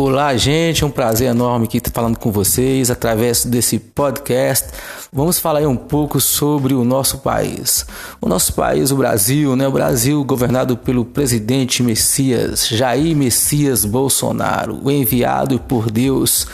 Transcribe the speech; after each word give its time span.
Olá, 0.00 0.36
gente, 0.36 0.84
é 0.84 0.86
um 0.86 0.92
prazer 0.92 1.28
enorme 1.28 1.64
aqui 1.64 1.78
estar 1.78 1.90
falando 1.90 2.16
com 2.16 2.30
vocês 2.30 2.88
através 2.88 3.44
desse 3.44 3.80
podcast. 3.80 4.68
Vamos 5.12 5.40
falar 5.40 5.66
um 5.66 5.74
pouco 5.74 6.20
sobre 6.20 6.72
o 6.72 6.84
nosso 6.84 7.18
país. 7.18 7.84
O 8.20 8.28
nosso 8.28 8.52
país, 8.52 8.92
o 8.92 8.96
Brasil, 8.96 9.56
né? 9.56 9.66
O 9.66 9.72
Brasil 9.72 10.22
governado 10.22 10.76
pelo 10.76 11.04
presidente 11.04 11.82
Messias, 11.82 12.68
Jair 12.68 13.16
Messias 13.16 13.84
Bolsonaro, 13.84 14.78
o 14.84 14.88
enviado 14.88 15.58
por 15.58 15.90
Deus 15.90 16.46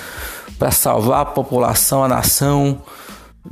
para 0.58 0.70
salvar 0.70 1.20
a 1.20 1.26
população, 1.26 2.02
a 2.02 2.08
nação 2.08 2.80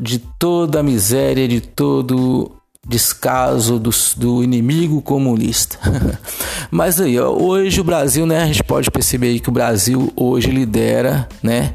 de 0.01 0.19
toda 0.19 0.81
a 0.81 0.83
miséria, 0.83 1.47
de 1.47 1.61
todo 1.61 2.51
descaso 2.87 3.79
do, 3.79 3.91
do 4.17 4.43
inimigo 4.43 5.01
comunista. 5.01 5.79
Mas 6.71 7.01
aí, 7.01 7.19
hoje 7.21 7.81
o 7.81 7.85
Brasil, 7.85 8.27
né, 8.27 8.43
a 8.43 8.47
gente 8.47 8.65
pode 8.65 8.91
perceber 8.91 9.29
aí 9.29 9.41
que 9.41 9.49
o 9.49 9.53
Brasil 9.53 10.13
hoje 10.17 10.51
lidera, 10.51 11.29
né? 11.43 11.75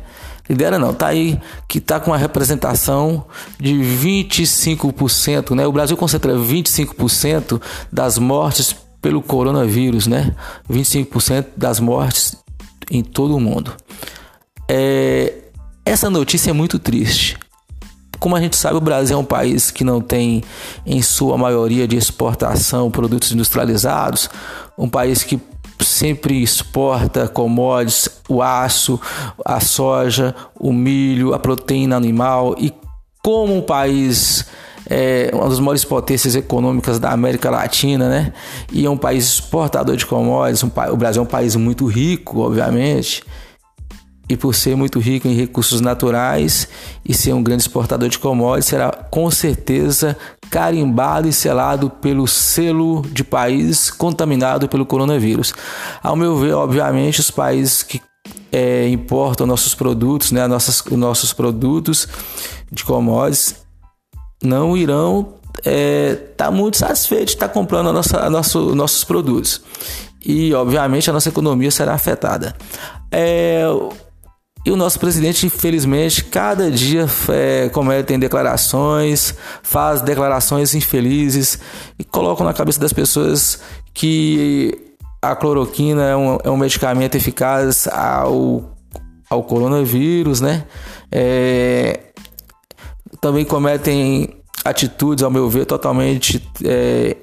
Lidera 0.49 0.79
não, 0.79 0.93
tá 0.93 1.07
aí 1.07 1.39
que 1.67 1.81
tá 1.81 1.99
com 1.99 2.11
uma 2.11 2.17
representação 2.17 3.25
de 3.59 3.73
25%, 3.73 5.53
né? 5.55 5.67
O 5.67 5.71
Brasil 5.71 5.97
concentra 5.97 6.33
25% 6.33 7.61
das 7.91 8.17
mortes 8.17 8.73
pelo 9.01 9.21
coronavírus, 9.21 10.07
né? 10.07 10.33
25% 10.69 11.47
das 11.55 11.79
mortes 11.79 12.35
em 12.89 13.03
todo 13.03 13.35
o 13.35 13.39
mundo. 13.39 13.73
É, 14.69 15.33
essa 15.85 16.09
notícia 16.09 16.49
é 16.49 16.53
muito 16.53 16.79
triste. 16.79 17.37
Como 18.19 18.35
a 18.35 18.41
gente 18.41 18.55
sabe, 18.55 18.75
o 18.75 18.81
Brasil 18.81 19.15
é 19.15 19.19
um 19.19 19.25
país 19.25 19.71
que 19.71 19.83
não 19.83 20.01
tem, 20.01 20.43
em 20.85 21.01
sua 21.01 21.37
maioria, 21.37 21.87
de 21.87 21.95
exportação 21.95 22.89
produtos 22.89 23.31
industrializados, 23.31 24.29
um 24.77 24.89
país 24.89 25.23
que 25.23 25.39
sempre 25.79 26.41
exporta 26.41 27.27
commodities, 27.27 28.09
o 28.27 28.41
aço, 28.41 28.99
a 29.45 29.59
soja, 29.59 30.35
o 30.59 30.73
milho, 30.73 31.33
a 31.33 31.39
proteína 31.39 31.95
animal 31.95 32.55
e 32.57 32.73
como 33.21 33.55
um 33.55 33.61
país 33.61 34.45
é 34.89 35.29
uma 35.33 35.49
das 35.49 35.59
maiores 35.59 35.83
potências 35.83 36.33
econômicas 36.33 36.97
da 36.97 37.11
América 37.11 37.49
Latina, 37.49 38.07
né? 38.07 38.33
E 38.71 38.85
é 38.85 38.89
um 38.89 38.95
país 38.95 39.25
exportador 39.25 39.97
de 39.97 40.05
commodities. 40.05 40.63
Um, 40.63 40.71
o 40.91 40.95
Brasil 40.95 41.21
é 41.21 41.23
um 41.23 41.27
país 41.27 41.55
muito 41.55 41.85
rico, 41.85 42.39
obviamente 42.39 43.23
e 44.29 44.35
por 44.35 44.53
ser 44.53 44.75
muito 44.75 44.99
rico 44.99 45.27
em 45.27 45.35
recursos 45.35 45.79
naturais 45.79 46.67
e 47.05 47.13
ser 47.13 47.33
um 47.33 47.41
grande 47.41 47.63
exportador 47.63 48.09
de 48.09 48.19
commodities, 48.19 48.65
será 48.65 48.91
com 48.91 49.31
certeza 49.31 50.17
carimbado 50.49 51.27
e 51.27 51.33
selado 51.33 51.89
pelo 51.89 52.27
selo 52.27 53.01
de 53.11 53.23
país 53.23 53.89
contaminado 53.89 54.67
pelo 54.67 54.85
coronavírus. 54.85 55.53
Ao 56.01 56.15
meu 56.15 56.37
ver, 56.37 56.53
obviamente, 56.53 57.19
os 57.19 57.31
países 57.31 57.83
que 57.83 58.01
é, 58.51 58.87
importam 58.89 59.45
nossos 59.45 59.73
produtos, 59.73 60.31
né, 60.31 60.47
nossas, 60.47 60.83
nossos 60.91 61.33
produtos 61.33 62.07
de 62.71 62.83
commodities, 62.83 63.55
não 64.43 64.75
irão 64.77 65.33
estar 65.57 65.69
é, 65.69 66.15
tá 66.37 66.51
muito 66.51 66.77
satisfeitos 66.77 67.27
de 67.27 67.35
estar 67.35 67.47
tá 67.47 67.53
comprando 67.53 67.89
a 67.89 67.93
nossa, 67.93 68.19
a 68.19 68.29
nosso, 68.29 68.75
nossos 68.75 69.03
produtos. 69.03 69.61
E, 70.25 70.53
obviamente, 70.53 71.09
a 71.09 71.13
nossa 71.13 71.29
economia 71.29 71.71
será 71.71 71.93
afetada. 71.93 72.55
É, 73.11 73.63
e 74.65 74.71
o 74.71 74.75
nosso 74.75 74.99
presidente, 74.99 75.45
infelizmente, 75.45 76.23
cada 76.23 76.69
dia 76.69 77.05
é, 77.29 77.69
comete 77.69 78.17
declarações, 78.17 79.33
faz 79.63 80.01
declarações 80.01 80.75
infelizes 80.75 81.59
e 81.97 82.03
colocam 82.03 82.45
na 82.45 82.53
cabeça 82.53 82.79
das 82.79 82.91
pessoas 82.91 83.61
que 83.93 84.77
a 85.21 85.35
cloroquina 85.35 86.03
é 86.03 86.15
um, 86.15 86.37
é 86.43 86.49
um 86.49 86.57
medicamento 86.57 87.15
eficaz 87.15 87.87
ao, 87.87 88.75
ao 89.29 89.43
coronavírus, 89.43 90.41
né? 90.41 90.65
É, 91.11 91.99
também 93.21 93.45
cometem 93.45 94.41
atitudes, 94.65 95.23
ao 95.23 95.31
meu 95.31 95.49
ver, 95.49 95.65
totalmente 95.65 96.45
é, 96.63 97.15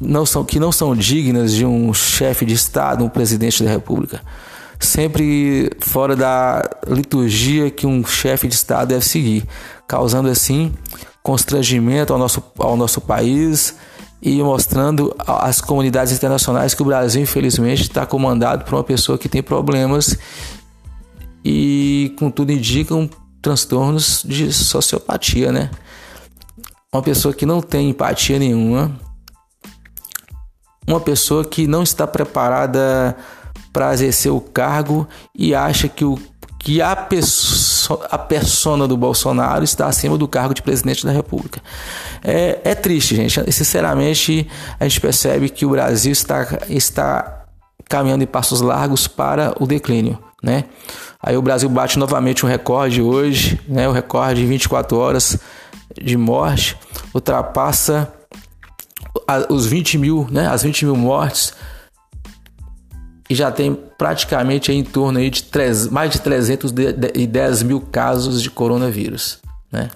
não 0.00 0.26
são, 0.26 0.44
que 0.44 0.58
não 0.58 0.72
são 0.72 0.96
dignas 0.96 1.52
de 1.52 1.64
um 1.64 1.94
chefe 1.94 2.44
de 2.44 2.54
Estado, 2.54 3.04
um 3.04 3.08
presidente 3.08 3.62
da 3.62 3.70
República 3.70 4.20
sempre 4.84 5.70
fora 5.80 6.16
da 6.16 6.68
liturgia 6.86 7.70
que 7.70 7.86
um 7.86 8.04
chefe 8.04 8.48
de 8.48 8.54
Estado 8.54 8.88
deve 8.88 9.04
seguir, 9.04 9.44
causando 9.86 10.28
assim 10.28 10.72
constrangimento 11.22 12.12
ao 12.12 12.18
nosso, 12.18 12.42
ao 12.58 12.76
nosso 12.76 13.00
país 13.00 13.76
e 14.20 14.42
mostrando 14.42 15.14
às 15.18 15.60
comunidades 15.60 16.12
internacionais 16.12 16.74
que 16.74 16.82
o 16.82 16.84
Brasil, 16.84 17.22
infelizmente, 17.22 17.82
está 17.82 18.04
comandado 18.04 18.64
por 18.64 18.74
uma 18.74 18.84
pessoa 18.84 19.16
que 19.16 19.28
tem 19.28 19.42
problemas 19.42 20.16
e, 21.44 22.14
contudo, 22.18 22.52
indicam 22.52 23.08
transtornos 23.40 24.22
de 24.26 24.52
sociopatia, 24.52 25.50
né? 25.50 25.70
Uma 26.92 27.02
pessoa 27.02 27.34
que 27.34 27.46
não 27.46 27.60
tem 27.60 27.90
empatia 27.90 28.38
nenhuma, 28.38 28.92
uma 30.86 31.00
pessoa 31.00 31.44
que 31.44 31.66
não 31.66 31.82
está 31.82 32.06
preparada 32.06 33.16
para 33.72 33.92
exercer 33.92 34.30
o 34.30 34.40
cargo 34.40 35.08
e 35.34 35.54
acha 35.54 35.88
que, 35.88 36.04
o, 36.04 36.18
que 36.58 36.82
a, 36.82 36.94
pessoa, 36.94 38.06
a 38.10 38.18
persona 38.18 38.86
do 38.86 38.96
Bolsonaro 38.96 39.64
está 39.64 39.86
acima 39.86 40.18
do 40.18 40.28
cargo 40.28 40.54
de 40.54 40.62
presidente 40.62 41.06
da 41.06 41.12
República. 41.12 41.60
É, 42.22 42.60
é 42.62 42.74
triste, 42.74 43.16
gente. 43.16 43.52
Sinceramente, 43.52 44.48
a 44.78 44.84
gente 44.84 45.00
percebe 45.00 45.48
que 45.48 45.64
o 45.64 45.70
Brasil 45.70 46.12
está, 46.12 46.46
está 46.68 47.44
caminhando 47.88 48.22
em 48.22 48.26
passos 48.26 48.60
largos 48.60 49.08
para 49.08 49.54
o 49.58 49.66
declínio, 49.66 50.18
né? 50.42 50.64
Aí 51.22 51.36
o 51.36 51.42
Brasil 51.42 51.68
bate 51.68 51.98
novamente 51.98 52.44
um 52.44 52.48
recorde 52.48 53.00
hoje, 53.00 53.60
né? 53.68 53.88
O 53.88 53.92
recorde 53.92 54.40
de 54.40 54.46
24 54.46 54.98
horas 54.98 55.38
de 56.00 56.16
morte 56.16 56.76
ultrapassa 57.14 58.12
os 59.48 59.66
20 59.66 59.98
mil, 59.98 60.26
né? 60.30 60.48
As 60.48 60.62
20 60.62 60.86
mil 60.86 60.96
mortes 60.96 61.54
e 63.32 63.34
já 63.34 63.50
tem 63.50 63.74
praticamente 63.96 64.70
em 64.70 64.84
torno 64.84 65.18
aí 65.18 65.30
de 65.30 65.44
3, 65.44 65.88
mais 65.88 66.10
de 66.10 66.20
310 66.20 67.62
mil 67.62 67.80
casos 67.80 68.42
de 68.42 68.50
coronavírus. 68.50 69.38
Né? 69.72 69.88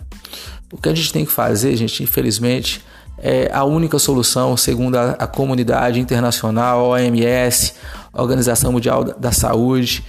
O 0.72 0.78
que 0.78 0.88
a 0.88 0.94
gente 0.94 1.12
tem 1.12 1.26
que 1.26 1.30
fazer, 1.30 1.76
gente, 1.76 2.02
infelizmente, 2.02 2.82
é 3.18 3.50
a 3.52 3.62
única 3.62 3.98
solução, 3.98 4.56
segundo 4.56 4.96
a, 4.96 5.10
a 5.10 5.26
comunidade 5.26 6.00
internacional, 6.00 6.88
OMS, 6.88 7.74
Organização 8.10 8.72
Mundial 8.72 9.04
da, 9.04 9.12
da 9.12 9.32
Saúde, 9.32 10.02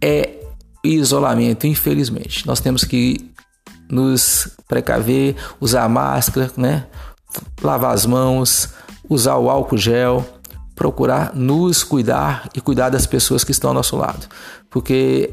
é 0.00 0.30
isolamento, 0.82 1.66
infelizmente. 1.66 2.46
Nós 2.46 2.58
temos 2.58 2.84
que 2.84 3.30
nos 3.86 4.48
precaver, 4.66 5.36
usar 5.60 5.86
máscara, 5.90 6.50
né? 6.56 6.86
lavar 7.60 7.92
as 7.92 8.06
mãos, 8.06 8.70
usar 9.10 9.36
o 9.36 9.50
álcool 9.50 9.76
gel, 9.76 10.24
procurar 10.76 11.34
nos 11.34 11.82
cuidar 11.82 12.48
e 12.54 12.60
cuidar 12.60 12.90
das 12.90 13.06
pessoas 13.06 13.42
que 13.42 13.50
estão 13.50 13.70
ao 13.70 13.74
nosso 13.74 13.96
lado, 13.96 14.28
porque 14.70 15.32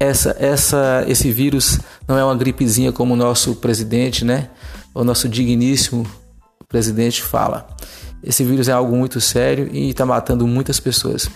essa, 0.00 0.34
essa, 0.38 1.04
esse 1.06 1.30
vírus 1.30 1.78
não 2.06 2.16
é 2.16 2.24
uma 2.24 2.34
gripezinha 2.34 2.90
como 2.90 3.14
o 3.14 3.16
nosso 3.16 3.56
presidente, 3.56 4.24
né? 4.24 4.48
O 4.94 5.04
nosso 5.04 5.28
digníssimo 5.28 6.06
presidente 6.68 7.22
fala. 7.22 7.66
Esse 8.22 8.44
vírus 8.44 8.68
é 8.68 8.72
algo 8.72 8.96
muito 8.96 9.20
sério 9.20 9.68
e 9.72 9.90
está 9.90 10.06
matando 10.06 10.46
muitas 10.46 10.78
pessoas. 10.78 11.28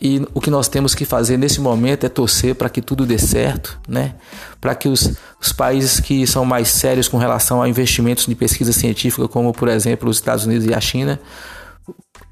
E 0.00 0.20
o 0.34 0.40
que 0.40 0.50
nós 0.50 0.66
temos 0.66 0.94
que 0.94 1.04
fazer 1.04 1.36
nesse 1.36 1.60
momento 1.60 2.04
é 2.04 2.08
torcer 2.08 2.54
para 2.54 2.68
que 2.68 2.82
tudo 2.82 3.06
dê 3.06 3.18
certo, 3.18 3.78
né? 3.88 4.14
Para 4.60 4.74
que 4.74 4.88
os, 4.88 5.12
os 5.40 5.52
países 5.52 6.00
que 6.00 6.26
são 6.26 6.44
mais 6.44 6.68
sérios 6.68 7.08
com 7.08 7.18
relação 7.18 7.62
a 7.62 7.68
investimentos 7.68 8.26
de 8.26 8.34
pesquisa 8.34 8.72
científica, 8.72 9.28
como 9.28 9.52
por 9.52 9.68
exemplo 9.68 10.08
os 10.08 10.16
Estados 10.16 10.44
Unidos 10.44 10.66
e 10.66 10.74
a 10.74 10.80
China, 10.80 11.20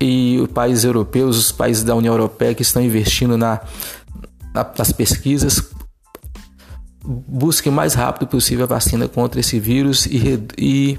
e 0.01 0.39
os 0.41 0.49
países 0.51 0.85
europeus, 0.85 1.37
os 1.37 1.53
países 1.53 1.85
da 1.85 1.95
União 1.95 2.15
Europeia 2.15 2.55
que 2.55 2.63
estão 2.63 2.83
investindo 2.83 3.37
na, 3.37 3.61
na, 4.55 4.67
nas 4.77 4.93
pesquisas, 4.93 5.63
busquem 7.05 7.71
o 7.71 7.75
mais 7.75 7.95
rápido 7.95 8.27
possível 8.27 8.65
a 8.65 8.69
vacina 8.69 9.07
contra 9.09 9.41
esse 9.41 9.61
vírus 9.61 10.07
e, 10.07 10.43
e, 10.57 10.99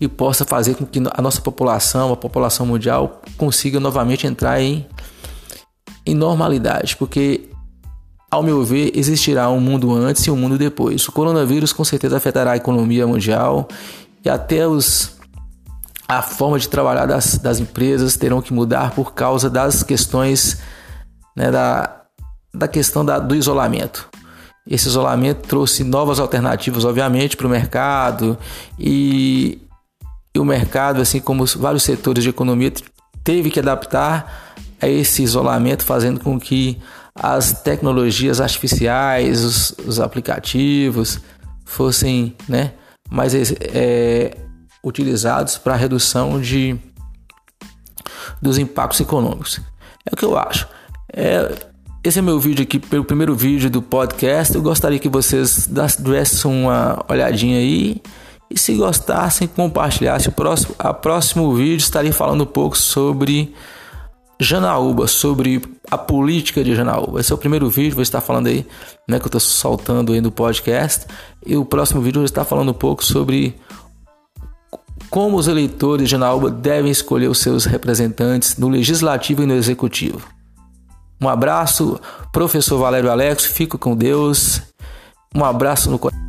e 0.00 0.08
possa 0.08 0.44
fazer 0.44 0.74
com 0.74 0.84
que 0.84 1.00
a 1.12 1.22
nossa 1.22 1.40
população, 1.40 2.12
a 2.12 2.16
população 2.16 2.66
mundial, 2.66 3.22
consiga 3.36 3.78
novamente 3.78 4.26
entrar 4.26 4.60
em, 4.60 4.86
em 6.04 6.14
normalidade, 6.14 6.96
porque 6.96 7.48
ao 8.30 8.42
meu 8.42 8.62
ver, 8.62 8.92
existirá 8.94 9.48
um 9.48 9.60
mundo 9.60 9.90
antes 9.94 10.26
e 10.26 10.30
um 10.30 10.36
mundo 10.36 10.58
depois. 10.58 11.06
O 11.08 11.12
coronavírus 11.12 11.72
com 11.72 11.82
certeza 11.82 12.16
afetará 12.16 12.52
a 12.52 12.56
economia 12.56 13.06
mundial 13.06 13.66
e 14.22 14.28
até 14.28 14.68
os 14.68 15.17
a 16.08 16.22
forma 16.22 16.58
de 16.58 16.68
trabalhar 16.68 17.04
das, 17.04 17.36
das 17.36 17.60
empresas 17.60 18.16
terão 18.16 18.40
que 18.40 18.52
mudar 18.52 18.92
por 18.92 19.12
causa 19.12 19.50
das 19.50 19.82
questões 19.82 20.58
né, 21.36 21.50
da, 21.50 22.02
da 22.52 22.66
questão 22.66 23.04
da, 23.04 23.18
do 23.18 23.34
isolamento. 23.34 24.08
Esse 24.66 24.88
isolamento 24.88 25.46
trouxe 25.46 25.84
novas 25.84 26.18
alternativas, 26.18 26.84
obviamente, 26.84 27.36
para 27.36 27.46
o 27.46 27.50
mercado 27.50 28.38
e, 28.78 29.60
e, 30.34 30.38
o 30.38 30.44
mercado, 30.44 31.02
assim 31.02 31.20
como 31.20 31.44
vários 31.46 31.82
setores 31.82 32.24
de 32.24 32.30
economia, 32.30 32.72
teve 33.22 33.50
que 33.50 33.60
adaptar 33.60 34.54
a 34.80 34.88
esse 34.88 35.22
isolamento, 35.22 35.84
fazendo 35.84 36.20
com 36.20 36.40
que 36.40 36.78
as 37.14 37.62
tecnologias 37.62 38.40
artificiais, 38.40 39.44
os, 39.44 39.74
os 39.86 40.00
aplicativos 40.00 41.20
fossem 41.64 42.34
né, 42.48 42.72
mais 43.10 43.34
é, 43.34 44.36
utilizados 44.82 45.58
para 45.58 45.74
redução 45.74 46.40
de, 46.40 46.76
dos 48.40 48.58
impactos 48.58 49.00
econômicos. 49.00 49.60
É 50.06 50.14
o 50.14 50.16
que 50.16 50.24
eu 50.24 50.36
acho. 50.38 50.68
É, 51.12 51.68
esse 52.02 52.18
é 52.20 52.22
meu 52.22 52.38
vídeo 52.38 52.62
aqui, 52.62 52.78
pelo 52.78 53.04
primeiro 53.04 53.34
vídeo 53.34 53.68
do 53.68 53.82
podcast. 53.82 54.54
Eu 54.54 54.62
gostaria 54.62 54.98
que 54.98 55.08
vocês 55.08 55.66
dessem 55.66 56.50
uma 56.50 57.04
olhadinha 57.08 57.58
aí. 57.58 58.00
E 58.50 58.58
se 58.58 58.74
gostassem, 58.74 59.46
compartilhassem. 59.46 60.30
O 60.30 60.32
próximo, 60.32 60.74
a 60.78 60.94
próximo 60.94 61.54
vídeo 61.54 61.76
estarei 61.76 62.12
falando 62.12 62.44
um 62.44 62.46
pouco 62.46 62.78
sobre 62.78 63.54
Janaúba, 64.40 65.06
sobre 65.06 65.60
a 65.90 65.98
política 65.98 66.62
de 66.62 66.74
Janaúba. 66.74 67.20
Esse 67.20 67.32
é 67.32 67.34
o 67.34 67.38
primeiro 67.38 67.68
vídeo, 67.68 67.94
vou 67.94 68.02
estar 68.02 68.20
falando 68.20 68.46
aí, 68.46 68.64
né, 69.06 69.18
que 69.18 69.24
eu 69.24 69.28
estou 69.28 69.40
soltando 69.40 70.12
aí 70.12 70.20
no 70.20 70.30
podcast. 70.30 71.06
E 71.44 71.56
o 71.56 71.64
próximo 71.64 72.00
vídeo 72.00 72.18
eu 72.18 72.22
vou 72.22 72.26
estar 72.26 72.44
falando 72.44 72.70
um 72.70 72.74
pouco 72.74 73.04
sobre 73.04 73.54
como 75.10 75.36
os 75.36 75.48
eleitores 75.48 76.04
de 76.04 76.10
Janaúba 76.12 76.50
devem 76.50 76.90
escolher 76.90 77.28
os 77.28 77.38
seus 77.38 77.64
representantes 77.64 78.56
no 78.56 78.68
legislativo 78.68 79.42
e 79.42 79.46
no 79.46 79.54
executivo. 79.54 80.26
Um 81.20 81.28
abraço, 81.28 82.00
professor 82.32 82.78
Valério 82.78 83.10
Alex, 83.10 83.44
fico 83.44 83.76
com 83.76 83.96
Deus. 83.96 84.62
Um 85.34 85.44
abraço 85.44 85.90
no 85.90 85.98
coração. 85.98 86.27